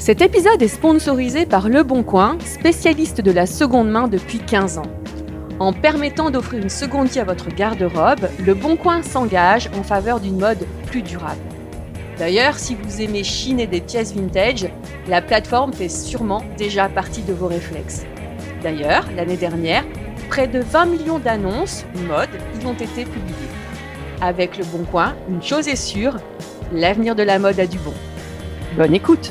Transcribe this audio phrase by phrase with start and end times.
[0.00, 4.78] Cet épisode est sponsorisé par Le Bon Coin, spécialiste de la seconde main depuis 15
[4.78, 4.90] ans.
[5.58, 10.18] En permettant d'offrir une seconde vie à votre garde-robe, Le Bon Coin s'engage en faveur
[10.18, 11.42] d'une mode plus durable.
[12.18, 14.68] D'ailleurs, si vous aimez chiner des pièces vintage,
[15.06, 18.06] la plateforme fait sûrement déjà partie de vos réflexes.
[18.62, 19.84] D'ailleurs, l'année dernière,
[20.30, 23.36] près de 20 millions d'annonces mode y ont été publiées.
[24.22, 26.16] Avec Le Bon Coin, une chose est sûre,
[26.72, 27.92] l'avenir de la mode a du bon.
[28.78, 29.30] Bonne écoute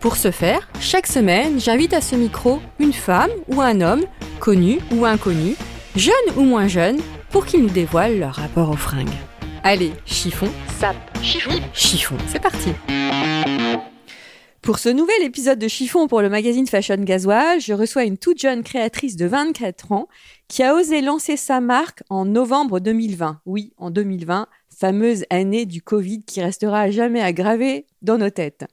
[0.00, 4.04] Pour ce faire, chaque semaine, j'invite à ce micro une femme ou un homme,
[4.40, 5.56] connu ou inconnu,
[5.96, 6.98] jeune ou moins jeune,
[7.30, 9.08] pour qu'ils nous dévoilent leur rapport aux fringues.
[9.62, 12.70] Allez, chiffon, sap, chiffon, chiffon, c'est parti
[14.60, 18.38] Pour ce nouvel épisode de Chiffon pour le magazine Fashion Gasoil, je reçois une toute
[18.38, 20.08] jeune créatrice de 24 ans
[20.46, 23.40] qui a osé lancer sa marque en novembre 2020.
[23.46, 28.66] Oui, en 2020, fameuse année du Covid qui restera à jamais aggravée dans nos têtes.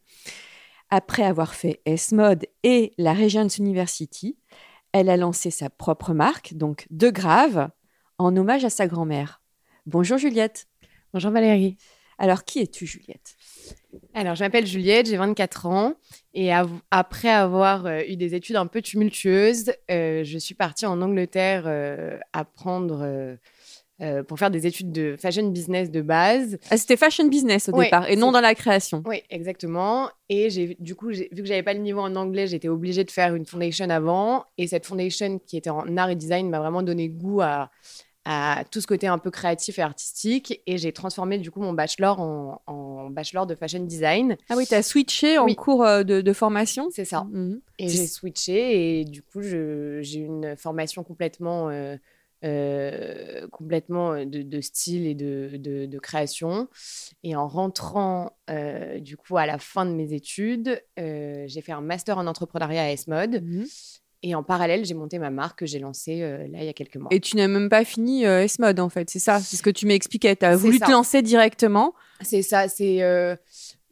[0.95, 4.37] Après avoir fait S-Mode et la Regents University,
[4.91, 7.71] elle a lancé sa propre marque, donc De Grave,
[8.19, 9.41] en hommage à sa grand-mère.
[9.87, 10.67] Bonjour Juliette.
[11.11, 11.77] Bonjour Valérie.
[12.19, 13.35] Alors, qui es-tu Juliette?
[14.13, 15.95] Alors, je m'appelle Juliette, j'ai 24 ans.
[16.35, 20.85] Et av- après avoir euh, eu des études un peu tumultueuses, euh, je suis partie
[20.85, 23.01] en Angleterre euh, apprendre
[24.01, 26.57] euh, pour faire des études de fashion business de base.
[26.71, 29.03] ah, C'était fashion business au Ouais, départ et non dans la création.
[29.05, 30.09] Oui, exactement.
[30.29, 33.11] Et j'ai, du coup, vu que j'avais pas le niveau en anglais, j'étais obligée de
[33.11, 34.45] faire une foundation avant.
[34.57, 37.69] Et cette foundation qui était en art et design m'a vraiment donné goût à,
[38.25, 40.61] à tout ce côté un peu créatif et artistique.
[40.65, 44.37] Et j'ai transformé du coup mon bachelor en, en bachelor de fashion design.
[44.49, 46.87] Ah oui, tu as switché en cours euh, de, de formation?
[46.91, 47.25] C'est ça.
[47.31, 47.61] Mhm.
[47.79, 51.95] Et j'ai switché et du coup, j'ai une formation complètement, euh,
[52.43, 56.67] euh, complètement de, de style et de, de- de création.
[57.23, 61.71] Et en rentrant, euh, du coup, à la fin de mes études, euh, j'ai fait
[61.71, 63.43] un master en entrepreneuriat à S-Mode.
[63.43, 63.65] Mhm.
[64.25, 66.73] Et en parallèle, j'ai monté ma marque que j'ai lancée euh, là il y a
[66.73, 67.09] quelques mois.
[67.11, 69.39] Et tu n'as même pas fini euh, S-Mode en fait, c'est ça?
[69.41, 70.35] C'est ce que tu m'expliquais.
[70.37, 70.85] Tu as voulu ça.
[70.85, 71.93] te lancer directement.
[72.21, 73.01] C'est ça, c'est.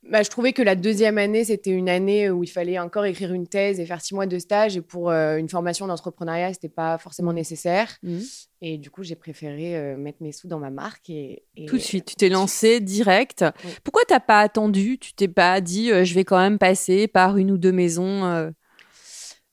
[0.10, 3.34] Bah, je trouvais que la deuxième année, c'était une année où il fallait encore écrire
[3.34, 4.76] une thèse et faire six mois de stage.
[4.76, 7.98] Et pour euh, une formation d'entrepreneuriat, c'était pas forcément nécessaire.
[8.02, 8.22] Mhm.
[8.62, 11.10] Et du coup, j'ai préféré euh, mettre mes sous dans ma marque.
[11.10, 13.46] Et, et- Tout de suite, tu t'es lancé direct.
[13.64, 13.72] Oui.
[13.84, 14.98] Pourquoi t'as pas attendu?
[14.98, 18.52] Tu t'es pas dit euh, je vais quand même passer par une ou deux maisons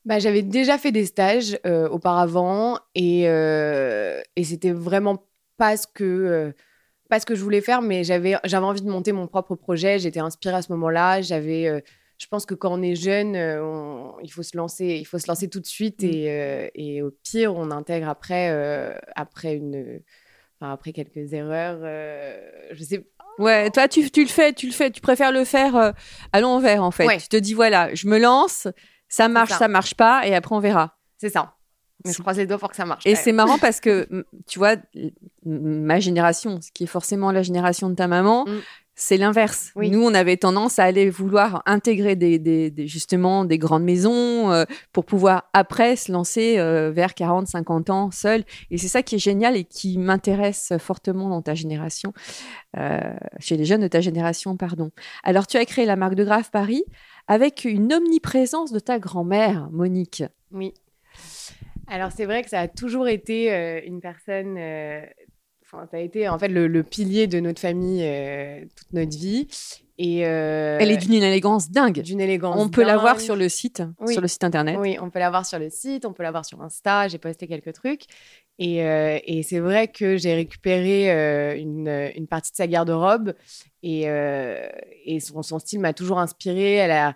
[0.05, 1.59] Bah, J'avais déjà fait des stages
[1.91, 5.25] auparavant et, et c'était vraiment
[5.59, 6.55] pas ce que.
[7.09, 9.99] Pas ce que je voulais faire, mais j'avais j'avais envie de monter mon propre projet.
[9.99, 11.21] J'étais inspirée à ce moment-là.
[11.23, 11.81] J'avais, euh,
[12.19, 15.19] je pense que quand on est jeune, euh, on- il faut se lancer, il faut
[15.19, 16.07] se lancer tout de suite Mm.
[16.07, 20.01] et, euh, et au pire, on intègre après, euh, après une,
[20.61, 21.79] enfin, après quelques erreurs.
[22.73, 23.07] je sais.
[23.39, 25.95] Ouais, toi tu, tu le fais, tu le fais, tu préfères le faire
[26.33, 27.07] à l'envers en fait.
[27.07, 27.19] Ouais.
[27.19, 28.67] Tu te dis voilà, je me lance,
[29.09, 29.59] ça marche, ça.
[29.59, 29.69] ça.
[29.69, 30.97] marche pas, et après on verra.
[31.19, 31.55] C'est ça.
[32.05, 33.05] Mais je croise les doigts pour que ça marche.
[33.07, 34.09] Et c'est marrant parce que
[34.47, 34.77] tu vois,
[35.45, 38.59] ma génération, ce qui est forcément la génération de ta maman, Mm.
[38.95, 39.71] c'est l'inverse.
[39.77, 39.91] Oui.
[39.91, 44.51] Nous, on avait tendance à aller vouloir intégrer des, des- des- justement des grandes maisons
[44.53, 48.45] euh, pour pouvoir après se lancer euh, vers 40, 50 ans seul.
[48.71, 52.13] Et c'est ça qui est génial et qui m'intéresse fortement dans ta génération,
[52.77, 52.99] euh,
[53.41, 54.91] chez les jeunes de ta génération, pardon.
[55.25, 56.85] Alors, tu as créé la marque de Grave Paris
[57.29, 60.23] avec une omniprésence de ta grand-mère, Monique.
[60.53, 60.75] Oui.
[61.89, 64.57] Alors, c'est vrai que ça a toujours été euh, une personne.
[64.59, 65.01] euh,
[65.71, 69.15] Enfin, ça a été en fait le, le pilier de notre famille euh, toute notre
[69.19, 69.47] vie.
[69.99, 72.01] Et Elle est d'une élégance dingue.
[72.01, 72.57] d'une élégance.
[72.59, 74.13] On peut la voir sur le site, Oui.
[74.15, 74.77] sur le site internet.
[74.79, 77.09] Oui, on peut la voir sur le site, on peut la voir sur Insta.
[77.09, 78.05] J'ai posté quelques trucs.
[78.59, 83.35] Et, euh, et c'est vrai que j'ai récupéré euh, une, une partie de sa garde-robe.
[83.83, 84.69] Et, euh,
[85.05, 86.75] et son, son style m'a toujours inspirée.
[86.77, 87.15] Elle a,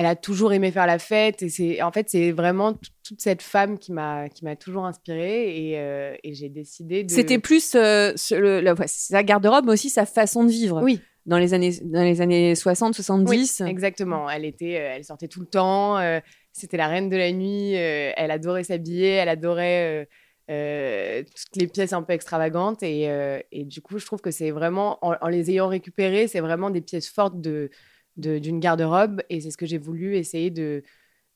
[0.00, 1.42] elle a toujours aimé faire la fête.
[1.42, 2.74] Et c'est, en fait, c'est vraiment
[3.06, 5.70] toute cette femme qui m'a, qui m'a toujours inspirée.
[5.70, 7.10] Et, euh, et j'ai décidé de.
[7.10, 10.80] C'était plus euh, le- la- sa garde-robe, mais aussi sa façon de vivre.
[10.82, 11.00] Oui.
[11.26, 13.62] Dans les années, dans les années 60, 70.
[13.64, 14.30] Oui, exactement.
[14.30, 15.98] Elle était, euh, elle sortait tout le temps.
[15.98, 16.20] euh,
[16.52, 17.72] c'était la reine de la nuit.
[17.72, 19.08] elle adorait s'habiller.
[19.10, 20.08] Elle adorait
[20.50, 22.82] euh, toutes les pièces un peu extravagantes.
[22.82, 26.28] Et, euh, et du coup, je trouve que c'est vraiment, en, en les ayant récupérées,
[26.28, 27.70] c'est vraiment des pièces fortes de-
[28.18, 29.22] d'une garde-robe.
[29.30, 30.82] Et c'est ce que j'ai voulu essayer de,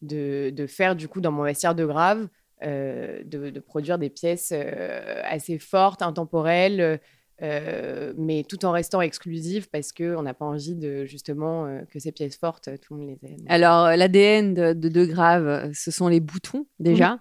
[0.03, 2.29] de, de faire du coup dans mon vestiaire de grave,
[2.63, 7.01] euh, de, de produire des pièces euh, assez fortes, intemporelles.
[7.43, 12.13] euh, mais tout en restant exclusives parce qu'on n'a pas envie de justement que ces
[12.13, 13.37] pièces fortes, tout le monde les ait.
[13.49, 17.19] Alors, l'ADN de, de De Grave, ce sont les boutons, déjà.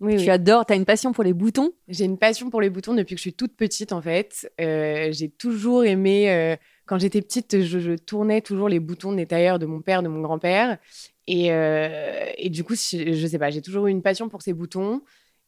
[0.00, 0.30] Oui, Tu oui.
[0.30, 1.72] adores, tu as une passion pour les boutons?
[1.86, 4.50] J'ai une passion pour les boutons depuis que je suis toute petite en fait.
[4.58, 6.56] J'ai toujours aimé,
[6.90, 10.08] quand j'étais petite, je, je tournais toujours les boutons des tailleurs de mon père, de
[10.08, 10.76] mon grand-père.
[11.28, 14.42] Et, euh, et du coup, je, je sais pas, j'ai toujours eu une passion pour
[14.42, 15.00] ces boutons.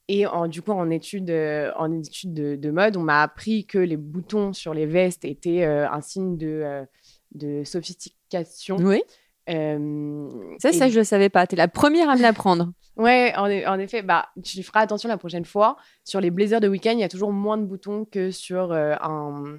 [0.06, 3.66] Et en, du coup, en études, euh, en études de, de mode, on m'a appris
[3.66, 6.84] que les boutons sur les vestes étaient euh, un signe de,
[7.34, 8.76] de sophistication.
[8.76, 9.02] Oui.
[9.50, 10.28] Euh,
[10.60, 11.48] Ça, et ça, je le savais pas.
[11.48, 12.72] Tu es la première à me l'apprendre.
[12.94, 15.78] Ouais, en, en effet, bah, tu feras attention la prochaine fois.
[16.04, 19.56] Sur les blazers de week-end, il y a toujours moins de boutons que sur, un,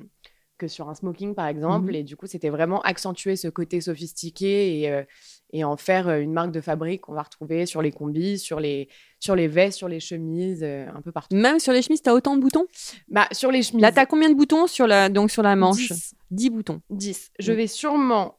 [0.63, 1.89] que sur un smoking, par exemple.
[1.89, 1.95] Mhm.
[1.95, 5.03] Et du coup, c'était vraiment accentuer ce côté sophistiqué et, euh,
[5.51, 8.59] et en faire euh, une marque de fabrique qu'on va retrouver sur les combis, sur
[8.59, 8.87] les,
[9.19, 11.35] sur les vestes, sur les chemises, euh, un peu partout.
[11.35, 12.65] Même sur les chemises, tu as autant de boutons?
[13.09, 13.81] Bah, sur les chemises.
[13.81, 15.89] Là, tu as combien de boutons sur la, donc sur la manche?
[15.91, 16.15] 10.
[16.31, 16.81] 10 boutons.
[16.89, 17.31] 10.
[17.39, 17.55] Je Mm.
[17.55, 18.37] vais sûrement.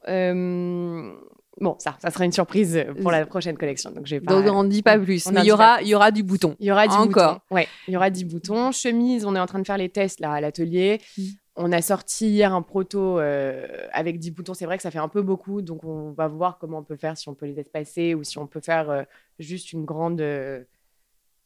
[1.60, 3.92] Bon, ça, ça sera une surprise pour la prochaine collection.
[3.92, 4.32] Donc, je pas.
[4.42, 5.24] Donc, on ne dit pas plus.
[5.28, 6.56] on mais il y, aura, il y aura du bouton.
[6.58, 7.34] Il y aura 10 Encore.
[7.34, 7.40] boutons.
[7.52, 8.72] Ouais, il y aura 10 boutons.
[8.72, 11.00] Chemise, on est en train de faire les tests là à l'atelier.
[11.16, 11.22] Mm.
[11.56, 14.54] On a sorti hier un proto euh, avec 10 boutons.
[14.54, 16.96] C'est vrai que ça fait un peu beaucoup, donc on va voir comment on peut
[16.96, 19.02] faire, si on peut les espacer ou si on peut faire euh,
[19.38, 20.64] juste une grande euh,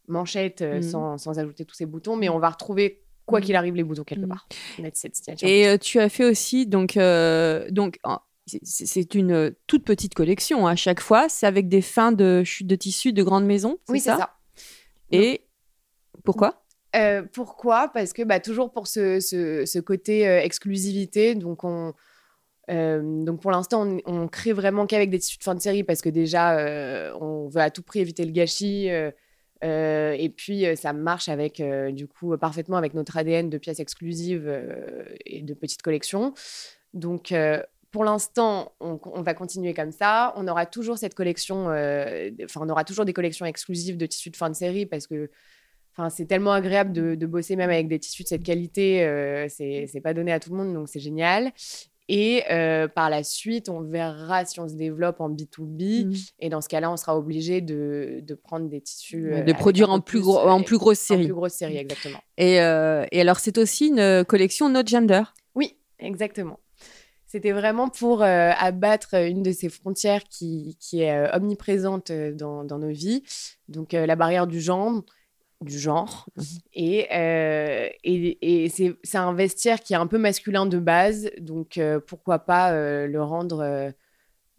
[0.06, 0.82] manchette Mm.
[0.82, 2.16] sans, sans ajouter tous ces boutons.
[2.16, 3.42] Mais on va retrouver, quoi Mm.
[3.42, 4.28] qu'il arrive, les boutons quelque Mm.
[4.28, 4.48] part.
[5.42, 6.94] Et tu as fait aussi, donc,
[7.70, 7.98] donc
[8.46, 11.28] c'est- une toute petite collection à chaque fois.
[11.28, 13.76] C'est avec des fins de chute de tissu de grande maison.
[13.90, 14.34] oui, c'est ça.
[15.12, 15.42] Et
[16.24, 16.64] pourquoi?
[16.98, 17.88] Euh, pourquoi?
[17.88, 21.36] Parce que bah, toujours pour ce, côté euh, exclusivité,
[22.70, 25.84] euh, donc pour l'instant on, on crée vraiment qu'avec des tissus de fin de série
[25.84, 28.88] parce que déjà on veut à tout prix éviter le gâchis
[29.62, 31.62] et puis ça marche avec
[31.92, 34.52] du coup parfaitement avec notre ADN de pièces exclusives
[35.24, 36.34] et de petites collections.
[36.92, 37.32] Donc
[37.90, 40.34] pour l'instant, on, on va continuer comme ça.
[40.36, 44.36] On aura toujours cette collection, enfin, on aura toujours des collections exclusives de tissus de
[44.36, 45.30] fin de série parce que
[45.98, 49.04] Enfin, c'est tellement agréable de, de bosser même avec des tissus de cette qualité.
[49.04, 51.52] Euh, c'est c'est pas donné à tout le monde, donc c'est génial.
[52.10, 56.06] Et euh, par la suite, on verra si on se développe en B2B.
[56.06, 56.12] Mm.
[56.40, 59.30] Et dans ce cas-là, on sera obligé de, de prendre des tissus.
[59.32, 61.24] euh, De produire en plus, gros, en euh, plus grosse en série.
[61.24, 62.18] plus grosse série, exactement.
[62.38, 65.22] Et, euh, et alors, c'est aussi une collection no gender.
[65.54, 66.58] Oui, exactement.
[67.26, 72.88] C'était vraiment pour abattre une de ces frontières qui, qui est omniprésente dans, dans nos
[72.88, 73.22] vies,
[73.68, 75.02] donc la barrière du genre.
[75.60, 76.26] Du genre.
[76.72, 81.78] Et, euh, et, et c'est un vestiaire qui est un peu masculin de base, donc
[81.78, 83.92] euh, pourquoi pas euh, le rendre,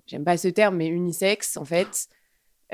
[0.08, 2.08] j'aime pas ce terme, mais unisexe en fait.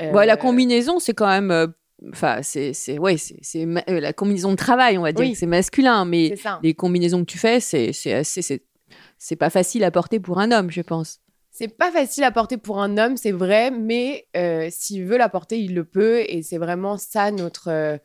[0.00, 1.72] Bon, la combinaison, c'est quand même.
[2.10, 5.36] Enfin, c'est ouais, c'est la combinaison de travail, on va dire Oui.
[5.36, 8.64] c'est masculin, mais les combinaisons que tu fais, c'est c'est assez c'est
[9.18, 11.20] c'est pas facile à porter pour un homme, je pense.
[11.52, 14.26] C'est pas facile à porter pour un homme, c'est vrai, mais
[14.70, 16.24] s'il veut la porter, il le peut.
[16.28, 18.00] Et c'est vraiment ça notre,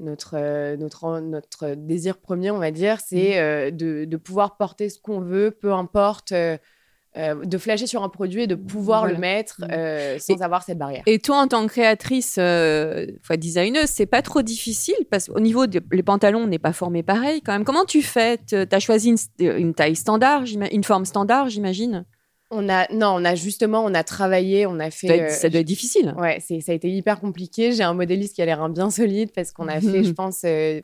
[0.00, 4.88] notre, euh, notre, notre désir premier, on va dire, c'est euh, de, de pouvoir porter
[4.88, 6.56] ce qu'on veut, peu importe, euh,
[7.16, 9.14] de flasher sur un produit et de pouvoir Voilà.
[9.14, 11.02] le mettre euh, sans avoir cette barrière.
[11.06, 13.04] Et toi, en tant que créatrice, euh,
[13.36, 17.42] designeuse, c'est pas trop difficile parce qu'au niveau des pantalons, on n'est pas formé pareil
[17.42, 17.64] quand même.
[17.64, 18.38] Comment tu fais?
[18.46, 22.04] Tu as choisi une, une taille standard, une forme standard, j'imagine?
[22.52, 25.18] On a, non, on a justement, on a travaillé, on a ça, doit fait.
[25.18, 26.14] être- euh, ça doit être difficile.
[26.18, 27.72] Ouais, c'est, ça a été hyper compliqué.
[27.72, 30.80] J'ai un modéliste qui a l'air bien solide parce qu'on a fait, je pense, euh,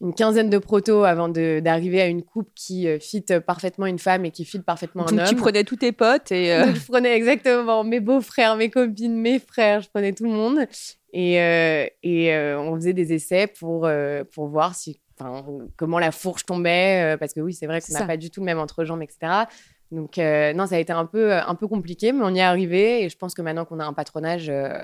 [0.00, 3.98] une quinzaine de protos avant de- d'arriver à une coupe qui euh, fit parfaitement une
[3.98, 5.24] femme et qui fit parfaitement un homme.
[5.26, 9.16] tu prenais tous tes potes et euh, Donc, je prenais exactement mes beaux-frères, mes copines,
[9.20, 10.60] mes frères, je prenais tout le monde.
[11.12, 13.88] Et, euh, et on faisait des essais pour,
[14.32, 15.44] pour voir si, enfin,
[15.76, 17.16] comment la fourche tombait.
[17.18, 18.04] parce que oui, c'est vrai qu'on n'a ça.
[18.06, 19.46] pas du tout le même entrejambe, etc.
[19.90, 22.42] Donc, euh, non, ça a été un peu, un peu compliqué, mais on y est
[22.42, 23.04] arrivé.
[23.04, 24.78] Et je pense que maintenant qu'on a un patronage, euh,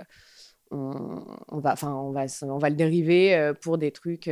[0.71, 4.31] on, on va, on, va, on va le dériver euh, pour des trucs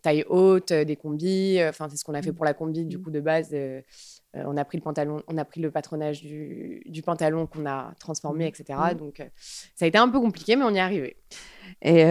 [0.00, 1.58] taille haute, des combis.
[1.68, 3.54] Enfin, c'est ce qu'on a fait pour la combi, du coup, de base.
[4.34, 7.92] on a pris le pantalon, on a pris le patronage du, du pantalon qu'on a
[7.98, 8.94] transformé, etc.
[8.94, 9.22] Donc,
[9.74, 11.16] ça a été un peu compliqué, mais on y est arrivé.
[11.82, 12.04] Et,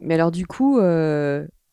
[0.00, 0.78] mais alors, du coup,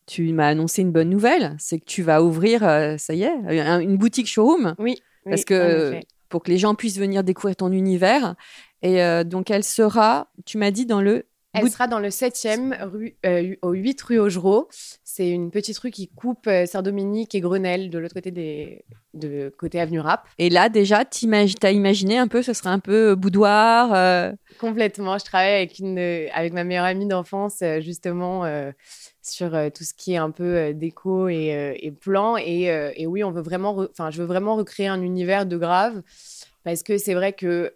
[0.06, 2.60] tu m'as annoncé une bonne nouvelle c'est que tu vas ouvrir,
[2.98, 4.74] ça y est, un- une boutique showroom?
[4.78, 4.96] Oui.
[5.24, 6.00] Parce que-
[6.32, 8.34] pour que les gens puissent venir découvrir ton univers.
[8.80, 11.26] Et euh, donc, elle sera, tu m'as dit, dans le.
[11.52, 14.68] Elle sera dans le 7e, rue, euh, au 8 rue Augereau.
[15.04, 19.52] C'est une petite rue qui coupe euh, Saint-Dominique et Grenelle de l'autre côté des de
[19.58, 20.26] côté avenue Rap.
[20.38, 24.32] Et là, déjà, tu as imaginé un peu, ce serait un peu boudoir.
[24.58, 25.18] Complètement.
[25.18, 25.98] Je travaille avec une
[26.32, 28.46] avec ma meilleure amie d'enfance justement
[29.22, 32.36] sur euh, tout ce qui est un peu euh, déco et, euh, et plan.
[32.36, 32.64] Et,
[32.96, 36.02] et oui, on veut vraiment, enfin, je veux vraiment recréer un univers de grave.
[36.64, 37.72] Parce que c'est vrai que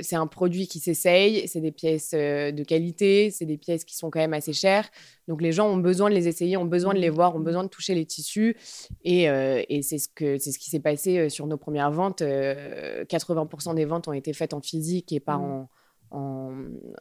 [0.00, 4.10] c'est un produit qui s'essaye, c'est des pièces de qualité, c'est des pièces qui sont
[4.10, 4.90] quand même assez chères.
[5.28, 7.62] Donc les gens ont besoin de les essayer, ont besoin de les voir, ont besoin
[7.62, 8.56] de toucher les tissus.
[9.04, 12.22] Et, et c'est ce, que, ce qui s'est passé sur nos premières ventes.
[12.22, 15.68] Euh, 80% des ventes ont été faites en physique et pas en,
[16.10, 16.52] en-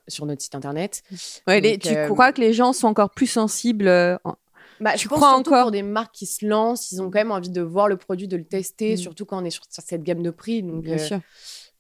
[0.08, 1.04] sur notre site internet.
[1.48, 4.36] ouais, les- Donc, tu euh, crois que les gens sont encore plus sensibles euh, en-
[4.82, 7.06] Bah, Tu je pense crois surtout encore pour des marques qui se lancent, ils ont
[7.06, 8.98] quand même envie de voir le produit, de le tester, Mm.
[8.98, 10.64] surtout quand on est sur, sur cette gamme de prix.
[10.64, 11.20] Donc, Bien euh, sûr.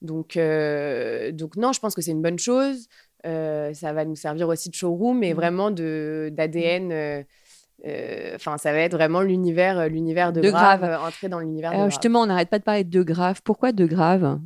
[0.01, 2.87] Donc, euh, donc non, je pense que c'est une bonne chose.
[3.25, 5.35] Euh, ça va nous servir aussi de showroom et Mhm.
[5.35, 6.91] vraiment de d'ADN.
[6.91, 7.23] euh,
[8.35, 11.03] Enfin, ça va être vraiment l'univers, l'univers de, De grave, Grave.
[11.05, 11.89] entrer dans l'univers de grave.
[11.89, 13.41] justement, on n'arrête pas de parler de grave.
[13.43, 14.39] Pourquoi de grave?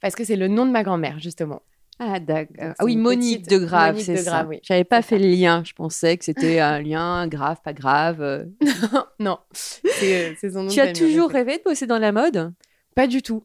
[0.00, 1.62] Parce que c'est le nom de ma grand-mère, justement.
[2.00, 2.74] Ah, d'accord.
[2.78, 4.30] Ah oui, Monique petite- de Grave, c'est ça.
[4.30, 4.60] Grave, oui.
[4.62, 5.62] J'avais pas fait le lien.
[5.64, 8.20] Je pensais que c'était un lien grave, pas grave.
[8.20, 8.44] euh.
[9.20, 10.68] non, c'est euh, c'est son nom.
[10.70, 12.52] tu as toujours rêvé de bosser dans la mode?
[12.96, 13.44] Pas du tout.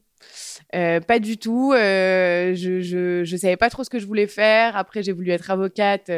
[0.74, 1.72] Euh, pas du tout.
[1.72, 4.76] Euh, je, je, je savais pas trop ce que je voulais faire.
[4.76, 6.10] Après, j'ai voulu être avocate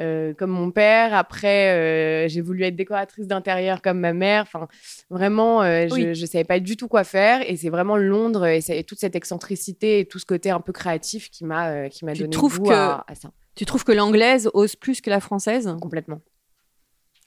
[0.00, 1.14] euh, comme mon père.
[1.14, 4.42] Après, euh, j'ai voulu être décoratrice d'intérieur comme ma mère.
[4.42, 4.68] Enfin,
[5.10, 6.14] vraiment, euh, je, Oui.
[6.14, 7.48] je savais pas du tout quoi faire.
[7.50, 11.30] Et c'est vraiment Londres et, toute cette excentricité et tout ce côté un peu créatif
[11.30, 13.30] qui m'a qui m'a donné trouves goût que- à, à ça.
[13.54, 15.74] Tu trouves que l'anglaise ose plus que la française?
[15.80, 16.20] Complètement.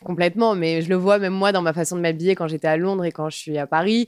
[0.05, 2.77] Complètement, mais je le vois même moi dans ma façon de m'habiller quand j'étais à
[2.77, 4.07] Londres et quand je suis à Paris.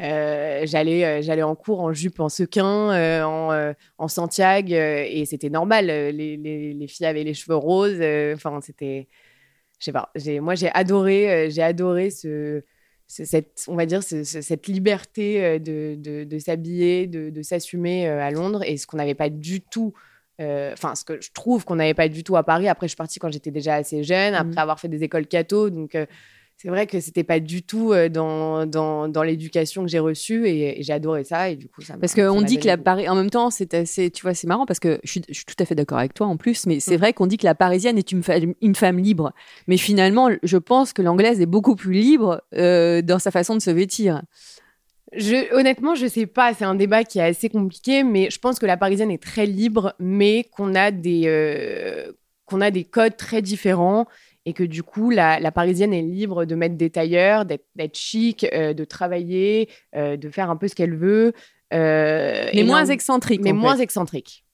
[0.00, 5.24] Euh, j'allais, euh, j'allais en cours en jupe, en sequin, euh, en, en Santiago, et
[5.26, 5.86] c'était normal.
[5.86, 8.00] Les, les, les filles avaient les cheveux roses.
[8.34, 9.08] Enfin, c'était,
[9.78, 10.10] je sais pas.
[10.40, 12.62] Moi, j'ai adoré, j'ai adoré ce,
[13.06, 17.42] ce- cette, on va dire, ce- ce- cette liberté de, de, de s'habiller, de, de
[17.42, 19.92] s'assumer à Londres, et ce qu'on n'avait pas du tout.
[20.40, 22.66] Enfin, ce que je trouve qu'on n'avait pas du tout à Paris.
[22.66, 24.58] Après, je suis partie quand j'étais déjà assez jeune, après Mhm.
[24.58, 25.96] avoir fait des écoles catho, donc.
[26.62, 30.78] C'est vrai que c'était pas du tout dans, dans, dans l'éducation que j'ai reçue et,
[30.78, 32.76] et j'ai adoré ça et du coup ça Parce qu'on dit que la.
[32.76, 35.34] Paris, en même temps, c'est assez, tu vois, c'est marrant parce que je suis, je
[35.34, 37.00] suis tout à fait d'accord avec toi en plus, mais c'est Mm.
[37.00, 39.32] vrai qu'on dit que la parisienne est une, femme libre,
[39.66, 43.60] mais finalement, je pense que l'anglaise est beaucoup plus libre euh, dans sa façon de
[43.60, 44.22] se vêtir.
[45.14, 46.54] Je, honnêtement, je sais pas.
[46.54, 49.46] C'est un débat qui est assez compliqué, mais je pense que la parisienne est très
[49.46, 52.12] libre, mais qu'on a des euh,
[52.46, 54.06] qu'on a des codes très différents
[54.44, 58.46] et que du coup, la, la parisienne est libre de mettre des tailleurs, d'être chic,
[58.52, 61.32] euh, de travailler, euh, de faire un peu ce qu'elle veut,
[61.72, 63.40] euh, Mais moins excentrique.
[63.42, 64.44] mais en moins excentrique.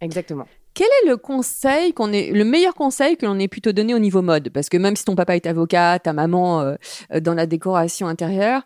[0.00, 0.46] Exactement.
[0.74, 3.94] Quel est le conseil qu'on est, le meilleur conseil que l'on ait pu te donner
[3.94, 4.50] au niveau mode?
[4.50, 6.74] Parce que même si ton papa est avocat, ta maman
[7.20, 8.62] dans la décoration intérieure,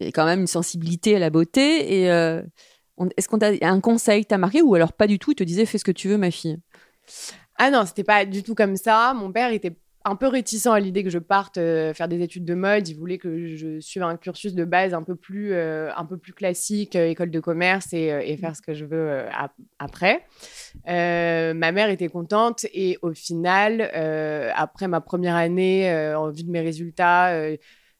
[0.00, 2.00] il y a quand même une sensibilité à la beauté.
[2.02, 2.42] Et euh,
[3.16, 5.66] est-ce qu'on t'a un conseil t'a marqué ou alors pas du tout Il te disait
[5.66, 6.58] fais ce que tu veux, ma fille?
[7.58, 9.14] Ah non, c'était pas du tout comme ça.
[9.14, 12.44] Mon père était un peu réticent à l'idée que je parte euh, faire des études
[12.44, 12.86] de mode.
[12.88, 16.16] Il voulait que je suive un cursus de base un peu plus, euh, un peu
[16.16, 20.24] plus classique, euh, école de commerce et, et faire ce que je veux ap- après.
[20.86, 23.80] Ma mère était contente et au final,
[24.54, 27.30] après ma première année, en vue de mes résultats,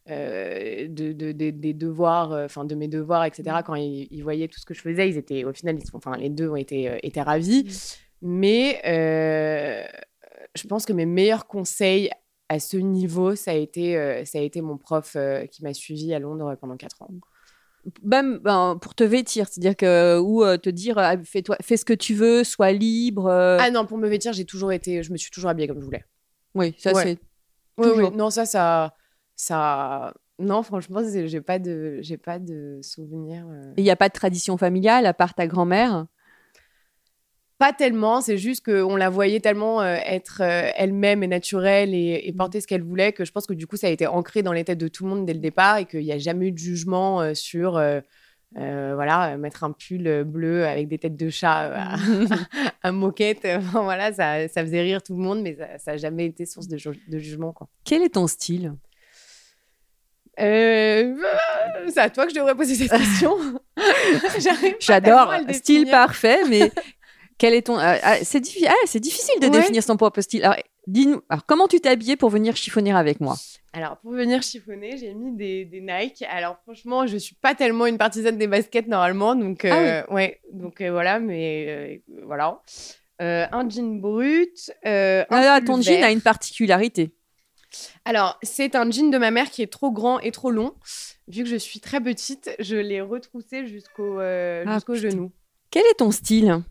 [0.09, 3.63] euh, de, de- de- des devoirs, euh, enfin de mes devoirs, etc.
[3.65, 6.17] Quand ils, ils voyaient tout ce que je faisais, ils étaient, au final, ils enfin
[6.17, 7.67] les deux ont été, euh, étaient ravis.
[8.23, 9.87] Mais euh,
[10.55, 12.11] je pense que mes meilleurs conseils
[12.49, 15.75] à ce niveau, ça a été, euh, ça a été mon prof euh, qui m'a
[15.75, 17.11] suivi à Londres pendant quatre ans.
[18.03, 21.93] Même ben, pour te vêtir, c'est-à-dire que ou te dire ah, fais-toi, fais ce que
[21.93, 23.31] tu veux, sois libre.
[23.31, 25.85] Ah non, pour me vêtir, j'ai toujours été, je me suis toujours habillée comme je
[25.85, 26.05] voulais.
[26.55, 27.03] oui, ça ouais.
[27.03, 27.19] c'est.
[27.79, 28.11] Oui, oui.
[28.13, 28.95] Non, ça, ça,
[29.35, 30.15] ça.
[30.39, 33.47] Non, franchement, j'ai pas de, j'ai pas de souvenirs.
[33.49, 33.73] euh.
[33.77, 36.07] Il n'y a pas de tradition familiale à part ta grand-mère?
[37.59, 42.21] Pas tellement, c'est juste qu'on la voyait tellement euh, être euh, elle-même et naturelle et,
[42.25, 44.43] et porter ce qu'elle voulait que je pense que du coup ça a été ancré
[44.43, 46.49] dans les têtes de tout le monde dès le départ et qu'il n'y a jamais
[46.49, 47.81] eu de jugement euh, sur,
[48.55, 51.97] voilà, mettre un pull bleu avec des têtes de chat à,
[52.83, 53.41] à moquette.
[53.47, 56.69] enfin, voilà, ça, ça faisait rire tout le monde, mais ça n'a jamais été source
[56.69, 57.53] de, ju- de jugement.
[57.53, 57.69] Quoi.
[57.85, 58.75] Quel est ton style?
[60.39, 61.15] Euh,
[61.89, 63.35] c'est à toi que je devrais poser cette question.
[64.81, 66.71] J'adore, style parfait, mais
[67.39, 67.77] quel est ton...
[67.79, 69.51] ah, ah, c'est diffi- ah, difficile de Ouais.
[69.53, 70.45] définir son propre style.
[70.45, 73.37] Alors, dis-nous, comment tu t'es habillée pour venir chiffonner avec moi?
[73.73, 76.25] Alors, pour venir chiffonner, j'ai mis des, des Nike.
[76.31, 79.35] Alors, franchement, je suis pas tellement une partisane des baskets normalement.
[79.35, 82.63] Donc, euh, ouais, donc euh, voilà, mais euh, voilà.
[83.21, 84.71] Euh, un jean brut.
[84.87, 87.13] euh, un Ah, Ton jean a une particularité.
[88.07, 90.75] Alors, c'est un jean de ma mère qui est trop grand et trop long.
[91.29, 95.33] Vu que je suis très petite, je l'ai retroussé jusqu'au euh, Ah, jusqu'au genou.
[95.71, 96.63] Quel est ton style?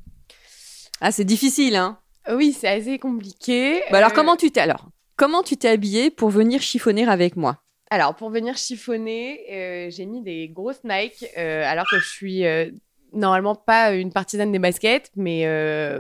[1.02, 2.00] Ah, c'est difficile, hein
[2.32, 3.82] Oui, c'est assez compliqué.
[3.92, 7.36] Bah alors, Euh, comment tu t'es alors Comment tu t'es habillée pour venir chiffonner avec
[7.36, 7.62] moi?
[7.92, 12.46] Alors, pour venir chiffonner, euh, j'ai mis des grosses Nike, euh, alors que je suis
[12.46, 12.70] euh,
[13.14, 15.46] normalement pas une partisane des baskets, mais,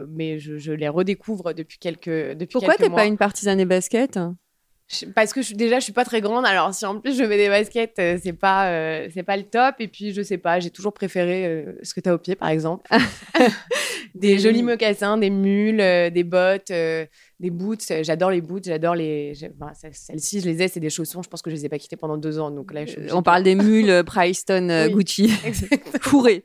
[0.09, 3.01] mais je, je les redécouvre depuis quelques depuis Pourquoi quelques t'es mois.
[3.01, 4.17] pas une partisane des baskets?
[5.15, 7.37] Parce que je, déjà, je suis pas très grande, alors si en plus je mets
[7.37, 9.75] des baskets, euh, c'est pas, euh, c'est pas le top.
[9.79, 12.35] Et puis, je sais pas, j'ai toujours préféré euh, ce que tu as au pied,
[12.35, 12.87] par exemple.
[14.15, 17.81] des jolis mocassins, des mules, euh, des bottes, des boots.
[18.03, 19.33] J'adore les boots, j'adore les.
[19.59, 21.23] enfin, Celles-ci, je les ai, c'est des chaussons.
[21.23, 22.51] Je pense que je les ai pas quittées pendant deux ans.
[22.51, 24.03] Donc là, je On parle des mules
[24.87, 24.93] Oui.
[24.93, 25.29] Gucci
[26.01, 26.43] fourrées.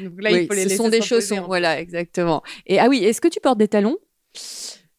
[0.00, 1.46] Donc là, Oui, il faut les ce laisser sont des chaussons, peu.
[1.46, 2.42] voilà, exactement.
[2.66, 3.98] Et ah oui, est-ce que tu portes des talons?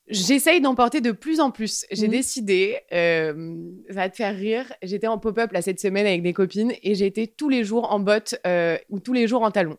[0.10, 1.86] J'essaye d'en porter de plus en plus.
[1.90, 2.12] J'ai Mhm.
[2.12, 3.56] décidé, euh,
[3.88, 6.94] ça va te faire rire, j'étais en pop-up là cette semaine avec des copines et
[6.94, 9.78] j'ai été tous les jours en bottes euh, ou tous les jours en talons.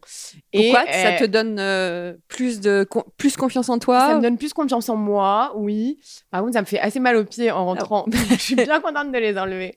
[0.54, 0.90] Et, Pourquoi?
[0.93, 4.00] Ça euh, te donne plus de con- plus confiance en toi?
[4.00, 5.99] Ça me donne plus confiance en moi, oui.
[6.31, 8.07] Par contre, ça me fait assez mal aux pieds en rentrant.
[8.31, 9.75] je suis bien contente de les enlever.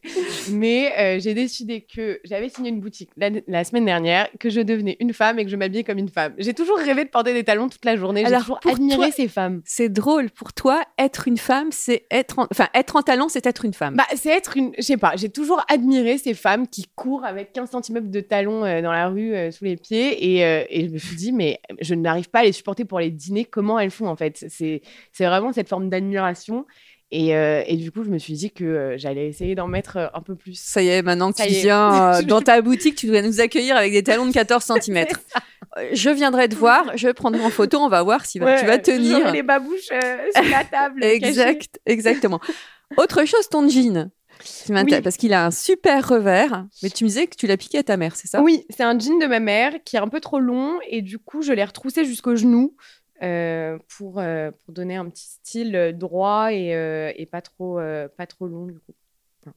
[0.51, 4.96] Mais j'ai décidé que j'avais signé une boutique la, la semaine dernière, que je devenais
[5.01, 6.34] une femme et que je m'habillais comme une femme.
[6.38, 8.22] J'ai toujours rêvé de porter des talons toute la journée.
[8.22, 9.62] J'ai Alors, toujours admiré toi- ces femmes.
[9.66, 10.84] C'est drôle pour toi.
[11.00, 12.48] Être une femme, c'est être, en...
[12.51, 13.96] enfin être en talons, c'est être une femme.
[13.96, 14.72] Bah, c'est être une.
[14.77, 18.63] Je sais pas, j'ai toujours admiré ces femmes qui courent avec 15 cm de talons
[18.63, 20.36] euh, dans la rue euh, sous les pieds.
[20.36, 23.00] Et, euh, et je me suis dit, mais je n'arrive pas à les supporter pour
[23.00, 23.46] les dîner.
[23.46, 24.46] Comment elles font, en fait?
[24.48, 24.81] C'est
[25.12, 26.66] c'est vraiment cette forme d'admiration.
[27.09, 29.96] Et, euh, et du coup, je me suis dit que euh, j'allais essayer d'en mettre
[29.96, 30.59] euh, un peu plus.
[30.59, 33.40] Ça y est, maintenant que Ça tu viens euh, dans ta boutique, tu dois nous
[33.40, 35.05] accueillir avec des talons de 14 cm.
[35.94, 39.31] Je viendrai te voir, je prendrai en photo, on va voir si tu vas tenir.
[39.31, 41.03] les babouches euh, sur la table.
[41.03, 42.40] Exact, exactement.
[42.98, 44.09] Autre chose, ton jean.
[44.40, 45.03] qui m'intéresse, Oui.
[45.03, 47.83] Parce qu'il a un super revers, mais tu me disais que tu l'as piqué à
[47.83, 48.42] ta mère, c'est ça?
[48.42, 51.20] Oui, c'est un jean de ma mère qui est un peu trop long et du
[51.20, 52.75] coup, je l'ai retroussé jusqu'au genou
[53.24, 57.79] euh, pour, euh, pour donner un petit style droit et, euh, et pas, trop,
[58.18, 58.94] pas trop long du coup.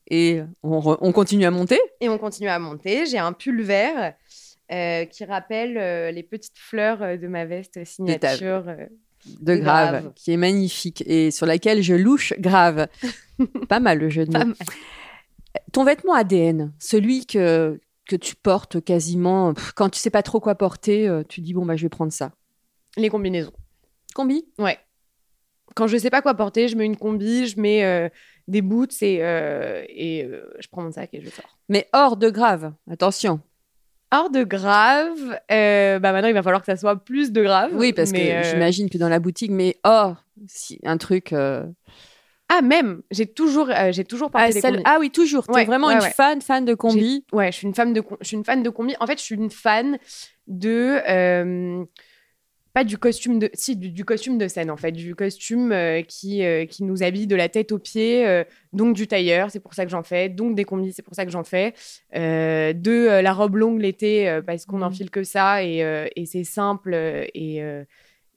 [0.09, 1.79] Et on, on continue à monter?
[2.01, 3.07] Et on continue à monter.
[3.07, 4.15] J'ai un pull vert
[4.73, 8.65] euh, qui rappelle euh, les petites fleurs euh, de ma veste signature.
[8.65, 10.13] de De grave, Grave.
[10.15, 12.89] qui est magnifique et sur laquelle je louche grave.
[13.69, 14.55] Pas mal le jeu de mots.
[15.73, 20.55] Ton vêtement ADN, celui que, que tu portes quasiment, quand tu sais pas trop quoi
[20.55, 22.33] porter, tu dis bon bah je vais prendre ça.
[22.97, 23.53] Les combinaisons.
[24.15, 24.45] Combi?
[24.59, 24.79] Ouais.
[25.75, 28.09] Quand je sais pas quoi porter, je mets une combi, je mets euh,
[28.49, 31.59] des boots et, euh, et euh, je prends mon sac et je sors.
[31.69, 33.41] Mais hors de grave, attention.
[34.13, 37.71] Hors de grave, euh, bah maintenant il va falloir que ça soit plus de grave.
[37.75, 40.17] Oui, parce mais, que euh, j'imagine que dans la boutique, mais hors,
[40.49, 41.33] si, un truc.
[41.33, 41.65] euh,
[42.49, 44.83] Ah même, j'ai toujours, j'ai toujours porté Ah, des celle- combis.
[44.87, 45.45] ah oui, toujours.
[45.47, 46.11] Tu es Ouais, vraiment ouais, une ouais.
[46.11, 47.25] fan, fan de combi.
[47.33, 48.97] Ouais, je suis une femme de, com- je suis une fan de combi.
[48.99, 49.97] En fait, je suis une fan
[50.49, 51.87] de
[52.73, 56.03] pas du costume de, si du, du costume de scène en fait, du costume euh,
[56.03, 59.61] qui euh, qui nous habille de la tête aux pieds, euh, donc du tailleur, c'est
[59.61, 61.75] pour ça que j'en fais, donc des combis, c'est pour ça que j'en fais,
[62.15, 65.79] de la robe longue l'été parce qu'on n'enfile que ça et,
[66.17, 67.63] et c'est simple et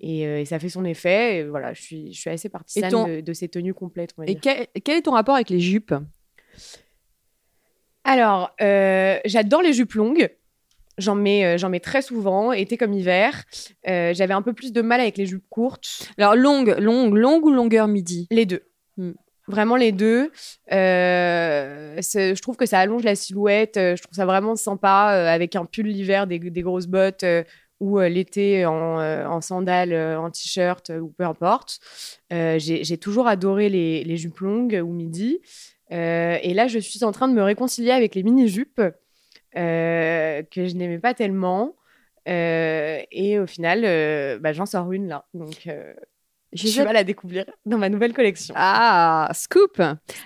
[0.06, 1.38] et, euh, et ça fait son effet.
[1.38, 4.14] Et voilà, je suis, je suis assez partisane ton- de, de ces tenues complètes.
[4.18, 5.94] on va Et quel, quel est ton rapport avec les jupes?
[8.04, 10.30] Alors, euh, j'adore les jupes longues.
[10.98, 13.44] J'en mets, euh, j'en mets très souvent, été comme hiver.
[13.88, 16.08] Euh, J'avais un peu plus de mal avec les jupes courtes.
[16.18, 18.28] Alors longue, longue, longue ou longueur midi?
[18.30, 18.62] Les deux.
[18.98, 19.14] Hmm.
[19.48, 20.32] Vraiment les deux.
[20.72, 23.74] Euh, je trouve que ça allonge la silhouette.
[23.76, 27.26] Je trouve ça vraiment sympa euh, avec un pull l'hiver, des, des grosses bottes
[27.80, 31.80] ou l'été en, en sandales, en t-shirt ou peu importe.
[32.30, 35.40] J'ai toujours adoré les, les jupes longues ou midi.
[35.90, 38.82] Et là, je suis en train de me réconcilier avec les mini-jupes
[39.56, 41.76] que je n'aimais pas tellement.
[42.28, 45.26] Euh, et au final, euh, bah, j'en sors une là.
[45.34, 45.94] Donc, euh,
[46.54, 48.54] je J'ai vais la découvrir dans ma nouvelle collection.
[48.58, 49.82] Ah, scoop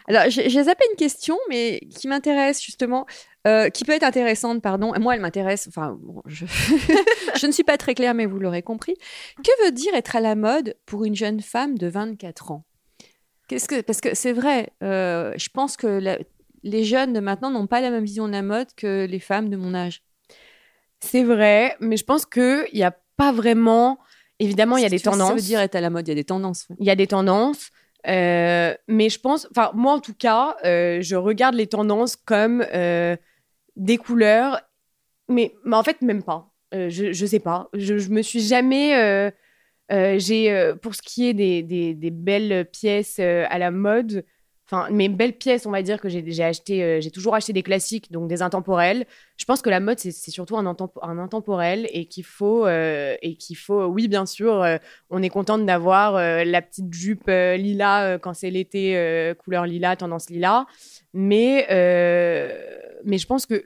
[0.08, 3.06] Alors, j'ai j'ai zappé une question, mais qui m'intéresse justement.
[3.48, 4.92] euh, qui peut être intéressante, pardon.
[5.00, 5.68] Moi, elle m'intéresse.
[5.70, 6.46] Enfin, bon, je...
[7.40, 8.96] je ne suis pas très claire, mais vous l'aurez compris.
[9.44, 12.66] Que veut dire être à la mode pour une jeune femme de 24 ans?
[13.48, 14.70] Qu'est-ce que parce que c'est vrai.
[14.84, 16.20] euh, je pense que la-
[16.63, 19.50] les jeunes de maintenant n'ont pas la même vision de la mode que les femmes
[19.50, 20.02] de mon âge.
[21.00, 24.00] C'est vrai, mais je pense qu'il n'y a pas vraiment.
[24.39, 25.30] Évidemment, il y a des tendances.
[25.30, 26.08] Ça veut dire être à la mode.
[26.08, 26.67] Il y a des tendances.
[26.80, 27.70] Il y a des tendances.
[28.08, 32.65] euh, mais je pense, enfin, moi en tout cas, euh, je regarde les tendances comme
[32.74, 33.15] euh,
[33.76, 34.62] des couleurs,
[35.28, 36.52] mais, mais en fait, même pas.
[36.72, 37.70] Je, je sais pas.
[37.74, 39.32] Je, je me suis jamais.
[39.89, 44.26] j'ai, pour ce qui est des, des, des belles pièces à la mode,
[44.70, 48.28] enfin, mes belles pièces, on va dire que euh, j'ai toujours acheté des classiques, donc
[48.28, 49.06] des intemporels.
[49.38, 53.16] Je pense que la mode, c'est surtout un, intempo- un intemporel et qu'il faut, euh,
[53.22, 54.78] et qu'il faut, oui, bien sûr, euh,
[55.10, 60.66] on est contente d'avoir la petite jupe euh, quand c'est l'été, couleur lilas, tendance lilas.
[61.14, 61.66] Mais,
[63.06, 63.64] mais je pense que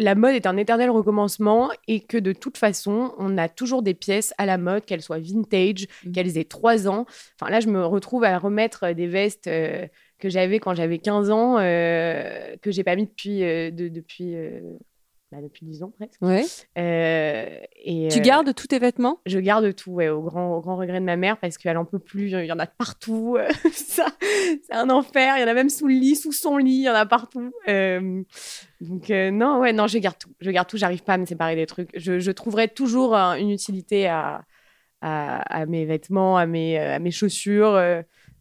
[0.00, 3.94] la mode est un éternel recommencement et que de toute façon, on a toujours des
[3.94, 6.12] pièces à la mode, qu'elles soient vintage, Mm.
[6.12, 7.06] qu'elles aient 3 ans.
[7.40, 9.86] Enfin, là, je me retrouve à remettre des vestes euh,
[10.18, 14.34] que j'avais quand j'avais 15 ans, euh, que j'ai pas mis depuis, euh, de- depuis,
[14.36, 14.60] euh,
[15.30, 16.20] bah, depuis 10 ans presque.
[16.20, 16.44] Ouais.
[16.78, 19.20] Euh, et, Tu euh, gardes tous tes vêtements?
[19.26, 21.84] je garde tout, ouais, au grand, au grand regret de ma mère, parce qu'elle en
[21.84, 22.30] peut plus.
[22.30, 23.36] Il y en a partout.
[23.38, 25.36] euh, ça, c'est un enfer.
[25.36, 26.70] Il y en a même sous le lit, sous son lit.
[26.78, 27.52] Il y en a partout.
[28.80, 30.30] Donc non, ouais, non, je garde tout.
[30.40, 30.76] Je garde tout.
[30.76, 31.90] J'arrive pas à me séparer des trucs.
[31.94, 34.42] Je, je trouverai toujours une utilité à,
[35.00, 37.74] à, à mes vêtements, à mes, à mes chaussures.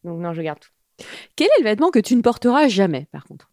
[0.03, 0.69] donc non, je garde tout.
[1.35, 3.48] Quel est le vêtement que tu ne porteras jamais, par contre?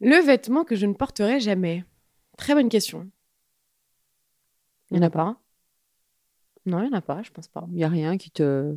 [0.00, 1.84] Le vêtement que je ne porterai jamais.
[2.36, 3.08] Très bonne question.
[4.90, 5.36] Il y en a pas?
[6.66, 7.22] Non, il y en a pas.
[7.22, 7.64] Je pense pas.
[7.70, 8.76] Il n'y a rien qui te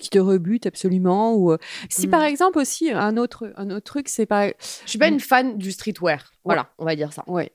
[0.00, 2.10] qui te rebute absolument ou euh, si Mm.
[2.10, 4.54] par exemple aussi un autre un autre truc c'est pas Je
[4.86, 6.32] suis pas une fan du streetwear.
[6.44, 7.22] Voilà, on va dire ça.
[7.28, 7.52] ouais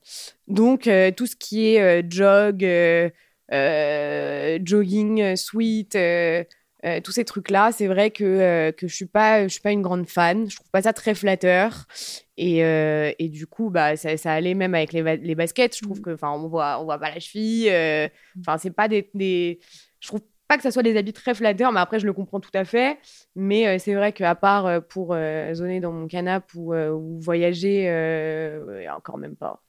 [0.47, 5.95] Donc, euh, tout ce qui est euh, jog, euh, jogging, sweat,
[6.85, 9.71] euh, tous ces trucs-là, c'est vrai que, euh, que je suis pas, je suis pas
[9.71, 10.49] une grande fan.
[10.49, 11.85] Je trouve pas ça très flatteur.
[12.37, 15.75] Et, euh, et du coup, bah, ça, ça allait même avec les, les baskets.
[15.75, 17.69] Je trouve que, enfin, on voit, on voit pas la cheville.
[18.39, 19.59] Enfin, c'est pas des, des,
[19.99, 22.39] je trouve pas que ça soit des habits très flatteurs, mais après, je le comprends
[22.39, 22.97] tout à fait.
[23.35, 25.15] Mais c'est vrai qu'à part pour
[25.53, 27.87] zoner dans mon canapé ou, ou voyager,
[28.95, 29.61] encore même pas.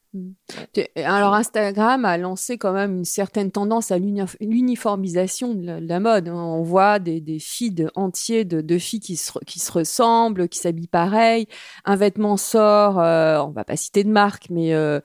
[0.72, 5.80] Tu- alors Instagram a lancé quand même une certaine tendance à l'uni- l'uniformisation de, la-
[5.80, 6.28] de la mode.
[6.28, 10.58] On voit des, des feeds entiers de, filles qui se, re- qui se ressemblent, qui
[10.58, 11.46] s'habillent pareil.
[11.84, 15.00] Un vêtement sort, euh, on va pas citer de marque, mais euh,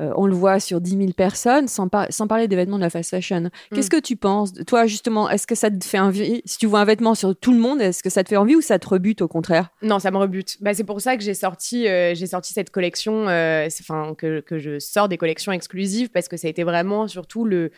[0.00, 2.82] euh, on le voit sur 10 000 personnes, sans, par- sans parler des vêtements de
[2.82, 3.50] la fast fashion.
[3.74, 6.80] Qu'est-ce que tu penses Toi, justement, est-ce que ça te fait envie Si tu vois
[6.80, 8.88] un vêtement sur tout le monde, est-ce que ça te fait envie ou ça te
[8.88, 9.70] rebute au contraire?
[9.82, 10.56] Non, ça me rebute.
[10.60, 14.40] Bah, c'est pour ça que j'ai sorti, euh, j'ai sorti cette collection, euh, enfin que,
[14.40, 17.70] que je sors des collections exclusives parce que ça a été vraiment surtout le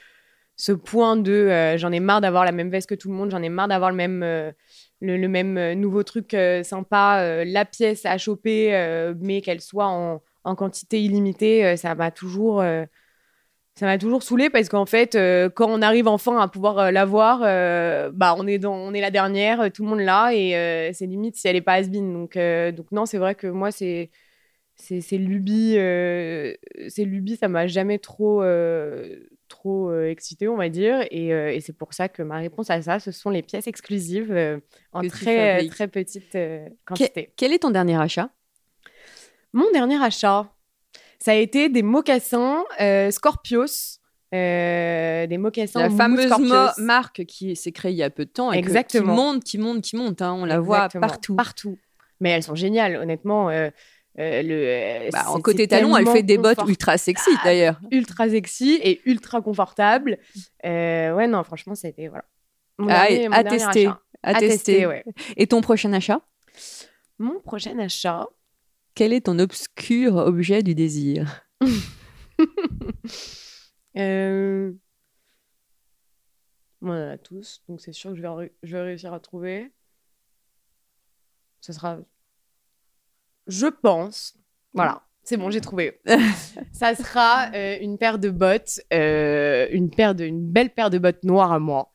[0.56, 3.42] ce point de j'en ai marre d'avoir la même veste que tout le monde, j'en
[3.42, 4.20] ai marre d'avoir le même
[5.00, 10.54] le, le même nouveau truc sympa, la pièce à choper, mais qu'elle soit en, en
[10.54, 12.84] quantité illimitée, euh, ça m'a toujours euh,
[13.76, 16.90] ça m'a toujours saoulé parce qu'en fait, euh, quand on arrive enfin à pouvoir euh,
[16.90, 20.92] l'avoir, euh, bah on est dans, on est la dernière, tout le monde l'a et
[20.92, 22.12] c'est limite si elle est pas has-been.
[22.12, 22.36] Donc,
[22.76, 24.10] donc non, c'est vrai que moi c'est
[24.74, 28.42] c'est c'est lubie, c'est lubie, ça m'a jamais trop
[29.48, 32.98] trop excité, on va dire, et, et c'est pour ça que ma réponse à ça,
[32.98, 34.32] ce sont les pièces exclusives
[34.92, 36.36] en Que très très petite
[36.84, 37.32] quantité.
[37.36, 38.30] Quel est ton dernier achat?
[39.52, 40.48] Mon dernier achat,
[41.18, 43.98] ça a été des mocassins euh, Scorpios.
[44.32, 46.30] euh, des mocassins La fameuse
[46.78, 49.12] marque qui s'est créée il y a peu de temps et que- Exactement.
[49.14, 50.22] qui monte, qui monte, qui monte.
[50.22, 50.34] hein.
[50.34, 51.34] On la voit partout.
[51.34, 51.78] Partout.
[52.20, 53.50] Mais elles sont géniales, honnêtement.
[53.50, 53.70] euh,
[54.18, 57.80] euh, le, Bah, en côté talon, elle fait des bottes ultra sexy d'ailleurs.
[57.90, 60.18] ultra sexy et ultra confortable.
[60.62, 62.24] Ouais, non, franchement, c'était voilà.
[62.78, 63.86] Mon Ah, dernier- mon à tester.
[63.86, 64.48] À, À tester.
[64.74, 65.04] tester, ouais.
[65.36, 66.20] Et ton prochain achat?
[67.18, 68.26] Mon prochain achat.
[68.94, 71.42] Quel est ton obscur objet du désir?
[73.96, 74.72] Euh...
[76.80, 79.18] On en a tous, donc c'est sûr que je vais, ré- je vais réussir à
[79.20, 79.72] trouver.
[81.60, 81.98] Ce sera.
[83.48, 84.38] Je pense.
[84.72, 86.00] Voilà, c'est bon, j'ai trouvé.
[86.72, 90.98] Ça sera euh, une paire de bottes, euh, une, paire de, une belle paire de
[90.98, 91.92] bottes noires à moi,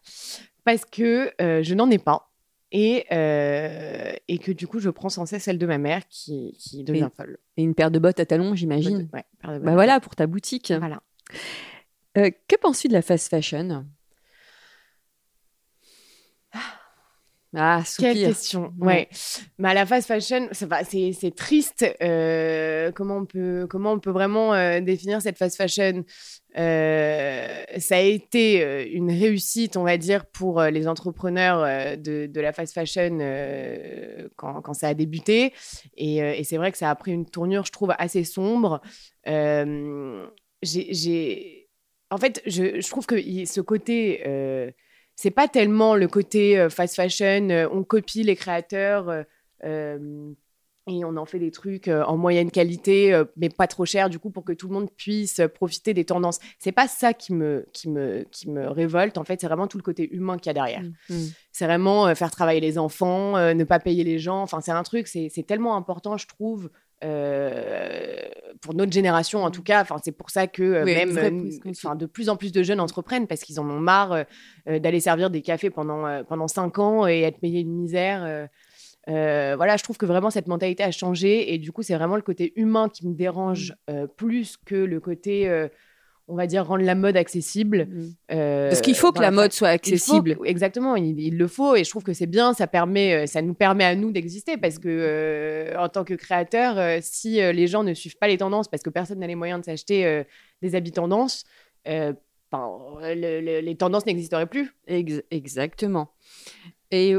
[0.65, 2.29] parce que euh, je n'en ai pas.
[2.77, 6.57] Et, euh, et que du coup, je prends sans cesse celle de ma mère qui,
[6.59, 7.37] qui devient folle.
[7.55, 9.07] Et une paire de bottes à talons, j'imagine.
[9.13, 9.65] Ouais, paire de bottes.
[9.65, 10.73] Bah voilà, pour ta boutique.
[10.77, 11.01] Voilà.
[12.17, 13.85] Euh, que penses-tu de la fast fashion?
[17.55, 18.73] Ah, Quelle question.
[18.79, 19.07] Ouais.
[19.57, 21.85] Mais à la fast fashion, c'est triste.
[22.01, 26.03] euh, comment on peut comment on peut vraiment euh, définir cette fast fashion?
[26.57, 32.51] Euh, Ça a été une réussite, on va dire, pour les entrepreneurs de, de la
[32.53, 33.17] fast fashion
[34.35, 35.53] quand, quand ça a débuté.
[35.97, 38.81] Et, et c'est vrai que ça a pris une tournure, je trouve, assez sombre.
[40.61, 41.67] J'ai-
[42.11, 43.15] en fait, je, je trouve que
[43.45, 44.21] ce côté
[45.15, 49.23] c'est pas tellement le côté euh, fast fashion, euh, on copie les créateurs euh,
[49.63, 50.31] euh,
[50.87, 54.07] et on en fait des trucs euh, en moyenne qualité, euh, mais pas trop cher,
[54.07, 56.39] du coup, pour que tout le monde puisse profiter des tendances.
[56.59, 59.77] C'est pas ça qui me, qui, me, qui me révolte, en fait, c'est vraiment tout
[59.77, 60.83] le côté humain qu'il y a derrière.
[61.09, 61.15] Mm.
[61.51, 64.43] C'est vraiment euh, faire travailler les enfants, euh, ne pas payer les gens.
[64.43, 66.69] Enfin, c'est un truc, c'est c'est tellement important, je trouve.
[67.03, 68.15] Euh,
[68.61, 71.69] pour notre génération en tout cas, enfin c'est pour ça que euh, Oui, même euh,
[71.69, 74.25] enfin, de plus en plus de jeunes entreprennent parce qu'ils en ont marre
[74.67, 78.47] euh, d'aller servir des cafés pendant pendant cinq ans et être payé une misère.
[79.07, 82.21] voilà, je trouve que vraiment cette mentalité a changé et du coup, c'est vraiment le
[82.21, 84.07] côté humain qui me dérange Mm.
[84.17, 85.67] plus que le côté,
[86.27, 87.87] on va dire, rendre la mode accessible.
[87.89, 88.03] Mm.
[88.31, 90.37] euh, Parce qu'il faut que la mode soit il faut accessible.
[90.45, 92.53] exactement, il, il le faut et je trouve que c'est bien.
[92.53, 96.13] Ça permet, euh, ça nous permet à nous d'exister parce que euh, en tant que
[96.15, 99.27] créateur, euh, si euh, les gens ne suivent pas les tendances parce que personne n'a
[99.27, 100.23] les moyens de s'acheter euh,
[100.63, 101.43] des habits tendances,
[101.87, 102.13] euh,
[102.51, 102.69] ben,
[103.01, 104.73] le- le- les tendances n'existeraient plus.
[104.87, 106.09] Ex- exactement.
[106.91, 107.15] Et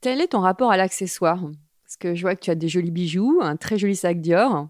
[0.00, 1.40] quel est ton rapport à l'accessoire?
[1.82, 4.68] Parce que je vois que tu as des jolis bijoux, un très joli sac Dior.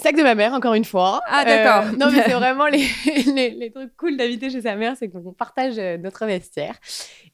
[0.00, 1.20] Sac de ma mère, encore une fois.
[1.26, 1.92] Ah, d'accord.
[1.92, 2.86] Euh, non, mais c'est vraiment les,
[3.34, 6.78] les, les trucs cool d'habiter chez sa mère, c'est qu'on partage euh, notre vestiaire.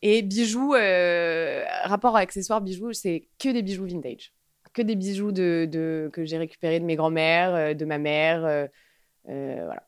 [0.02, 4.32] Et bijoux, euh, rapport à accessoires bijoux, c'est que des bijoux vintage.
[4.72, 8.44] Que des bijoux de, de- que j'ai récupérés de mes grands-mères, de ma mère.
[8.44, 8.66] euh,
[9.28, 9.82] voilà.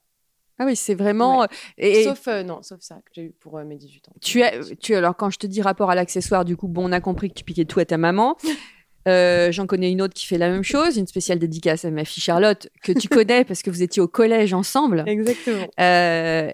[0.58, 1.46] Ah oui, c'est vraiment.
[1.76, 4.12] Et, Sauf, euh, non, sauf ça que j'ai eu pour euh, mes 18 ans.
[4.22, 6.92] tu as, tu alors quand je te dis rapport à l'accessoire, du coup, bon, on
[6.92, 8.36] a compris que tu piquais tout à ta maman.
[9.06, 12.04] Euh, J'en connais une autre qui fait la même chose, une spéciale dédicace à ma
[12.04, 15.04] fille Charlotte que tu connais parce que vous étiez au collège ensemble.
[15.06, 15.66] Exactement.
[15.80, 16.50] Euh,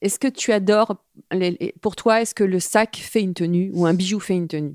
[0.00, 0.96] est-ce que tu adores
[1.32, 4.34] les- les- Pour toi, est-ce que le sac fait une tenue ou un bijou fait
[4.34, 4.74] une tenue?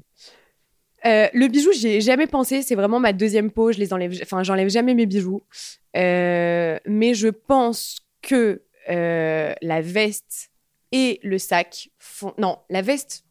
[1.05, 2.61] Euh, le bijou, j'y ai jamais pensé.
[2.61, 3.71] C'est vraiment ma deuxième peau.
[3.73, 4.13] Je les enlève.
[4.21, 5.41] Enfin, j'enlève jamais mes bijoux.
[5.97, 10.49] Euh, mais je pense que euh, la veste
[10.93, 12.33] et le sac font.
[12.37, 13.23] Non, la veste.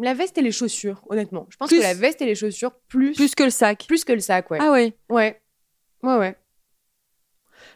[0.00, 1.46] La veste et les chaussures, honnêtement.
[1.50, 3.84] Je pense Plus- que la veste et les chaussures plus Plus que le sac.
[3.86, 4.58] plus que le sac, ouais.
[4.60, 4.92] Ah ouais.
[5.08, 5.40] Ouais.
[6.02, 6.36] Ouais, ouais.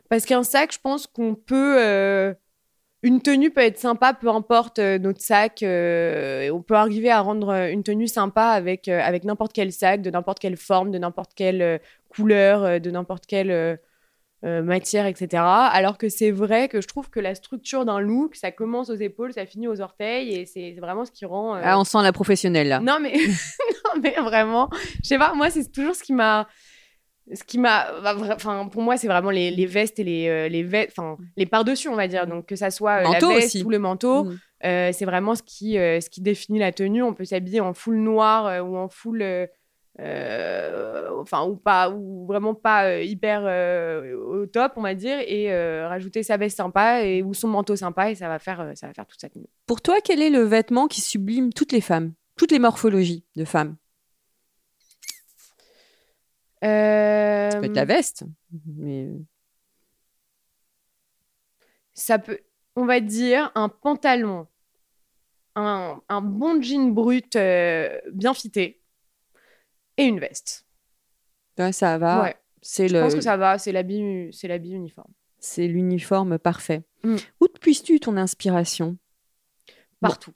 [0.08, 1.76] Parce qu'un sac, je pense qu'on peut.
[1.80, 2.34] euh,
[3.04, 5.62] Une tenue peut être sympa, peu importe euh, notre sac.
[5.62, 10.02] euh, on peut arriver à rendre une tenue sympa avec, euh, avec n'importe quel sac,
[10.02, 13.78] de n'importe quelle forme, de n'importe quelle couleur, de n'importe quelle
[14.44, 15.42] euh, matière, etc.
[15.42, 18.94] Alors que c'est vrai que je trouve que la structure d'un look, ça commence aux
[18.94, 21.56] épaules, ça finit aux orteils, et c'est vraiment ce qui rend.
[21.56, 22.78] euh, Ah, on sent la professionnelle là.
[22.80, 23.14] non mais
[23.84, 24.70] non mais vraiment,
[25.02, 26.46] je sais pas, moi c'est toujours ce qui m'a
[27.34, 30.48] ce qui m'a bah, enfin pour moi c'est vraiment les, les vestes et les euh,
[30.48, 33.24] les ve- enfin les par-dessus on va dire donc que ça soit euh, la veste
[33.56, 33.62] aussi.
[33.64, 34.38] ou le manteau Mm.
[34.92, 38.64] c'est vraiment ce qui ce qui définit la tenue on peut s'habiller en full noir
[38.66, 39.22] ou en full
[40.00, 45.18] euh, enfin ou pas ou vraiment pas euh, hyper euh, au top on va dire
[45.18, 48.72] et euh, rajouter sa veste sympa et ou son manteau sympa et ça va faire
[48.74, 49.48] ça va faire toute sa tenue.
[49.66, 53.44] Pour toi, quel est le vêtement qui sublime toutes les femmes, toutes les morphologies de
[53.44, 53.76] femmes?
[56.60, 58.24] Ça peut être la veste,
[58.76, 59.08] mais
[61.94, 62.40] ça peut,
[62.74, 64.48] on va dire, un pantalon,
[65.54, 67.36] un, un bon jean brut
[68.12, 68.80] bien fité
[69.98, 70.64] et une veste.
[71.58, 72.22] ouais, ça va.
[72.22, 75.12] ouais, C'est je le, pense que ça va, c'est l'habit, c'est l'habit uniforme.
[75.38, 76.82] c'est l'uniforme parfait.
[77.04, 77.16] Mm.
[77.40, 78.96] Où puisses-tu ton inspiration?
[80.00, 80.08] Bon.
[80.08, 80.32] Partout.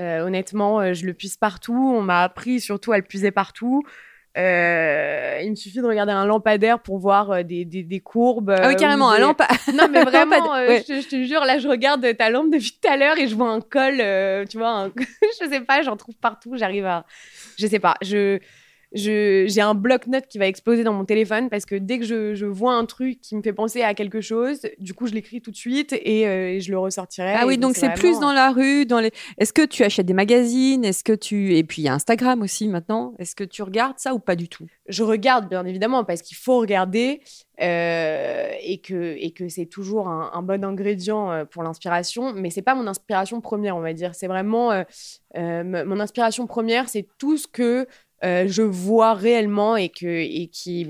[0.00, 1.74] Euh, honnêtement, euh, je le puise partout.
[1.96, 3.82] On m'a appris surtout à le puiser partout.
[4.36, 8.50] Euh, il me suffit de regarder un lampadaire pour voir des, des, des courbes.
[8.56, 9.42] Ah oui, carrément, ou un des- lampe.
[9.74, 10.84] Non, mais vraiment, Lampadaire, euh, ouais.
[10.86, 13.26] je, te- je te jure, là, je regarde ta lampe depuis tout à l'heure et
[13.26, 14.92] je vois un col, euh, tu vois, un-
[15.42, 17.04] je sais pas, j'en trouve partout, j'arrive à...
[17.58, 18.38] Je sais pas, je...
[18.92, 22.46] J'ai un bloc-notes qui va exploser dans mon téléphone parce que dès que je, je
[22.46, 25.50] vois un truc qui me fait penser à quelque chose, du coup, je l'écris tout
[25.50, 27.34] de suite et, euh, et je le ressortirai.
[27.36, 29.10] Ah oui, donc c'est plus dans la rue, dans les.
[29.36, 32.40] Est-ce que tu achètes des magazines Est-ce que tu et puis il y a Instagram
[32.42, 33.14] aussi maintenant.
[33.18, 34.66] Est-ce que tu regardes ça ou pas du tout?
[34.88, 37.20] Je regarde bien évidemment parce qu'il faut regarder
[37.60, 42.50] euh, et que et que c'est toujours un, un bon ingrédient euh, pour l'inspiration mais
[42.50, 44.84] c'est pas mon inspiration première on va dire c'est vraiment euh,
[45.64, 47.88] mon inspiration première c'est tout ce que
[48.24, 50.88] euh, je vois réellement et que et qui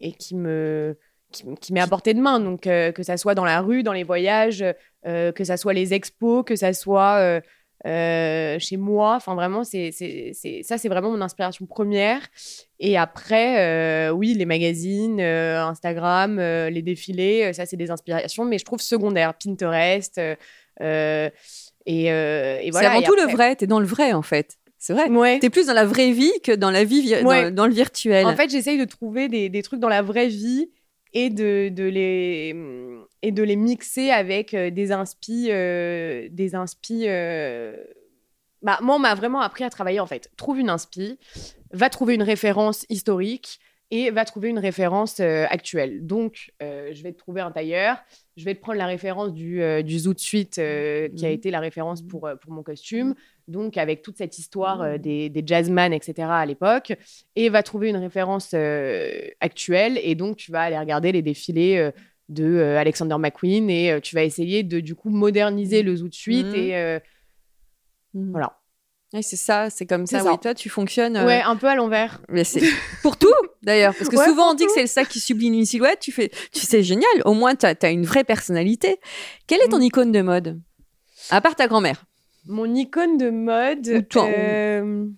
[0.00, 0.96] et qui me
[1.32, 3.82] qui, qui m'est à portée de main donc euh, que ça soit dans la rue
[3.82, 4.64] dans les voyages
[5.06, 7.40] euh, que ça soit les expos que ça soit
[7.86, 9.14] euh, chez moi.
[9.16, 12.20] Enfin, vraiment, c'est, c'est, c'est- ça, c'est vraiment mon inspiration première.
[12.80, 18.80] Et après, oui, les magazines, Instagram, les défilés, ça, c'est des inspirations, mais je trouve
[18.80, 19.34] secondaires.
[19.34, 20.18] Pinterest.
[20.80, 21.30] et,
[21.86, 22.70] et voilà.
[22.72, 23.54] c'est avant Et tout le vrai.
[23.56, 24.56] T'es dans le vrai, en fait.
[24.78, 25.08] C'est vrai.
[25.08, 25.38] Ouais.
[25.38, 27.44] T'es plus dans la vraie vie que dans la vie, vi- Ouais.
[27.50, 28.26] dans, dans le virtuel.
[28.26, 30.70] En fait, j'essaye de trouver des, des trucs dans la vraie vie
[31.12, 32.54] et de, de les
[33.22, 37.74] et de les mixer avec euh, des inspi euh, des inspi euh,
[38.62, 41.18] bah, moi on m'a vraiment appris à travailler en fait trouve une inspi
[41.72, 43.58] va trouver une référence historique
[43.90, 47.98] et va trouver une référence euh, actuelle donc euh, je vais te trouver un tailleur
[48.36, 51.24] je vais te prendre la référence du, euh, du Zoot Suite qui a Mhm.
[51.24, 53.14] été la référence pour, pour mon costume
[53.48, 56.92] donc avec toute cette histoire euh, des, des jazzman etc à l'époque
[57.36, 61.76] et va trouver une référence euh, actuelle et donc tu vas aller regarder les défilés
[61.76, 61.90] euh,
[62.28, 66.46] de euh, Alexander McQueen et tu vas essayer de du coup moderniser le Zoot Suite
[66.48, 66.54] Mhm.
[66.54, 66.98] et
[68.14, 68.30] Mhm.
[68.32, 68.58] voilà.
[69.22, 70.20] C'est ça, c'est comme ça.
[70.20, 70.30] Ça.
[70.32, 71.16] Oui, toi, tu fonctionnes.
[71.16, 72.60] euh, ouais un peu à l'envers Mais c'est
[73.02, 73.32] pour tout
[73.62, 76.00] d'ailleurs, parce que Ouais, souvent on dit que c'est le sac qui sublime une silhouette.
[76.00, 77.06] Tu fais, tu sais, génial.
[77.24, 78.98] Au moins, t'as as une vraie personnalité.
[79.46, 79.82] Quelle est ton Mm.
[79.82, 80.60] icône de mode?
[81.30, 82.04] À part ta grand-mère.
[82.46, 85.08] Mon icône de mode Ou toi, ou- euh,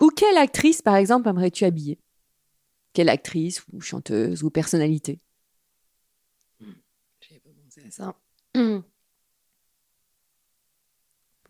[0.00, 1.98] Ou quelle actrice, par exemple, aimerais-tu habiller?
[2.92, 5.20] Quelle actrice ou chanteuse ou personnalité?
[7.20, 8.14] J'avais pas pensé à ça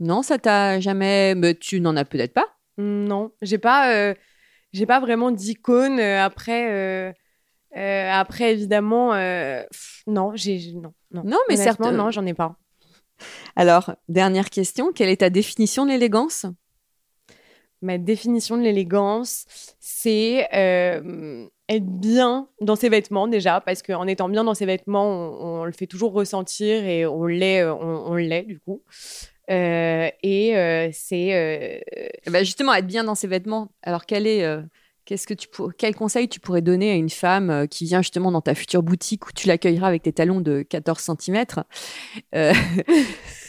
[0.00, 1.34] Non, ça t'a jamais.
[1.34, 2.46] Mais tu n'en as peut-être pas?
[2.78, 4.14] Non, j'ai pas, euh,
[4.72, 5.98] j'ai pas vraiment d'icône.
[5.98, 7.12] euh, après, euh,
[7.76, 11.22] euh, après évidemment, euh, pff, non, j'ai, j'ai- non, non.
[11.24, 12.58] Non, mais certes- non, j'en ai pas.
[13.56, 14.92] Alors, dernière question.
[14.92, 16.46] Quelle est ta définition de l'élégance?
[17.82, 19.44] Ma définition de l'élégance,
[19.78, 25.06] c'est euh, être bien dans ses vêtements déjà, parce qu'en étant bien dans ses vêtements,
[25.06, 28.82] on, on le fait toujours ressentir et on l'est, euh, on, on l'est du coup.
[29.50, 31.82] Euh, et euh, c'est
[32.26, 33.68] Eh ben, justement, être bien dans ses vêtements.
[33.82, 34.44] Alors, quel est,
[35.06, 38.02] qu'est-ce que tu pour- quel conseil tu pourrais donner à une femme euh, qui vient
[38.02, 41.44] justement dans ta future boutique où tu l'accueilleras avec tes talons de 14 cm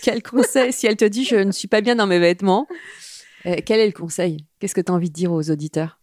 [0.02, 2.68] Quel conseil, si elle te dit je ne suis pas bien dans mes vêtements,
[3.46, 4.46] euh, quel est le conseil?
[4.60, 6.00] Qu'est-ce que tu as envie de dire aux auditeurs?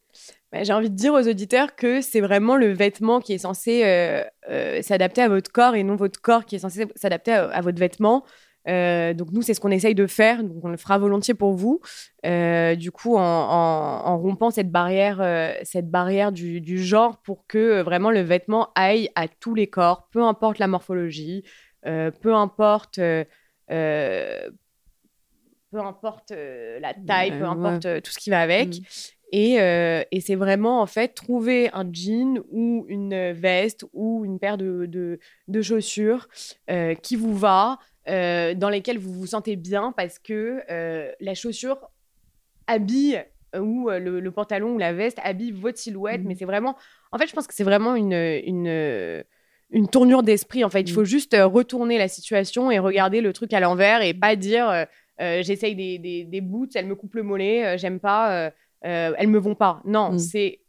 [0.52, 3.82] Bah, J'ai envie de dire aux auditeurs que c'est vraiment le vêtement qui est censé
[3.84, 7.48] euh, euh, s'adapter à votre corps et non votre corps qui est censé s'adapter à,
[7.50, 8.24] à votre vêtement.
[8.66, 11.52] Euh, donc nous, c'est ce qu'on essaye de faire, donc on le fera volontiers pour
[11.52, 11.80] vous.
[12.24, 17.18] Euh, du coup, en, en- en rompant cette barrière, euh, cette barrière du, du genre
[17.18, 21.44] pour que vraiment le vêtement aille à tous les corps, peu importe la morphologie,
[21.82, 22.98] peu importe,
[25.70, 28.68] peu importe la taille, Ouais, peu importe tout ce qui va avec.
[28.68, 28.80] Mm.
[29.32, 34.38] Et, euh, et c'est vraiment, en fait, trouver un jean ou une veste ou une
[34.38, 36.28] paire de, de, de chaussures
[36.70, 41.34] euh, qui vous va, euh, dans lesquelles vous vous sentez bien parce que euh, la
[41.34, 41.90] chaussure
[42.66, 43.22] habille
[43.54, 46.20] euh, ou le, le pantalon ou la veste habille votre silhouette.
[46.22, 46.28] Mhm.
[46.28, 46.76] Mais c'est vraiment...
[47.12, 48.12] En fait, je pense que c'est vraiment une...
[48.12, 49.24] une
[49.70, 50.94] une tournure d'esprit en fait il Mhm.
[50.94, 55.42] faut juste retourner la situation et regarder le truc à l'envers et pas dire euh,
[55.42, 59.54] j'essaye des, des, des boots elles me coupent le mollet j'aime pas elles me vont
[59.56, 59.80] pas.
[59.86, 60.18] Non, Mm.
[60.18, 60.60] c'est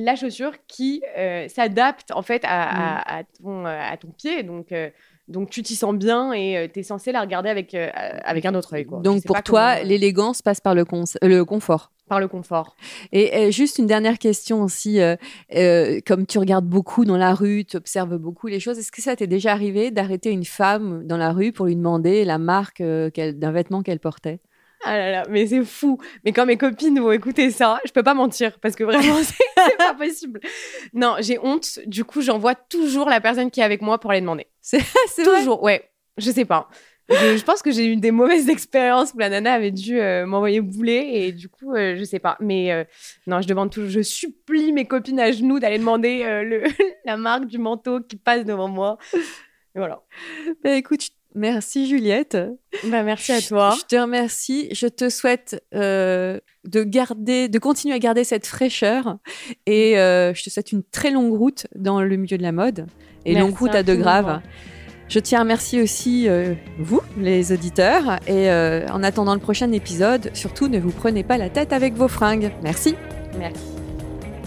[0.00, 2.62] la chaussure qui euh, s'adapte en fait à,
[2.98, 4.44] à- à ton, euh, à ton pied.
[4.44, 4.90] Donc, euh,
[5.26, 7.90] donc tu t'y sens bien et tu es censé la regarder avec, euh,
[8.24, 8.86] avec un autre œil.
[8.86, 9.00] quoi.
[9.00, 10.84] Donc pour toi, comment- l'élégance passe par le,
[11.22, 11.90] le confort.
[12.08, 12.76] par le confort.
[13.12, 14.98] Et juste une dernière question aussi,
[16.06, 19.16] comme tu regardes beaucoup dans la rue, tu observes beaucoup les choses, est-ce que ça
[19.16, 23.52] t'est déjà arrivé d'arrêter une femme dans la rue pour lui demander la marque d'un
[23.52, 24.40] vêtement qu'elle portait?
[24.84, 25.98] Ah là là, mais c'est fou.
[26.24, 29.76] Mais quand mes copines vont écouter ça, je peux pas mentir parce que vraiment, c'est
[29.76, 30.40] pas possible.
[30.92, 31.80] Non, j'ai honte.
[31.86, 34.46] Du coup, j'envoie toujours la personne qui est avec moi pour aller demander.
[34.60, 34.78] C'est
[35.24, 35.38] vrai?
[35.40, 35.90] Toujours, ouais.
[36.16, 36.68] Je sais pas.
[37.10, 40.26] Je, je pense que j'ai eu des mauvaises expériences où la nana avait dû euh,
[40.26, 42.36] m'envoyer bouler et du coup, euh, je sais pas.
[42.40, 42.84] Mais euh,
[43.26, 46.64] non, je demande toujours, je supplie mes copines à genoux d'aller demander le,
[47.04, 48.98] la marque du manteau qui passe devant moi.
[49.14, 50.02] Et voilà.
[50.62, 52.36] Bah, Écoute, je- merci Juliette.
[52.84, 53.76] Bah, merci à toi.
[53.78, 54.68] Je te remercie.
[54.72, 59.18] Je te souhaite euh, de garder, de continuer à garder cette fraîcheur
[59.66, 62.86] et euh, je te souhaite une très longue route dans le milieu de la mode
[63.24, 64.02] et Merci longue route à De infiniment.
[64.02, 64.40] Grave.
[65.08, 68.50] Je tiens à remercier aussi euh, vous, les auditeurs, et
[68.90, 72.52] en attendant le prochain épisode, surtout ne vous prenez pas la tête avec vos fringues.
[72.62, 72.94] Merci.
[73.38, 73.77] Merci.